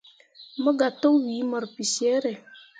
Mobga 0.63 0.87
tokwii 1.01 1.47
mur 1.49 1.63
bicere. 1.73 2.31